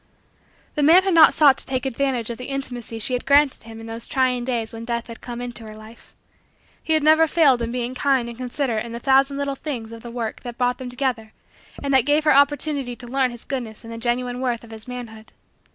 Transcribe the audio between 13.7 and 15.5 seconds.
and the genuine worth of his manhood.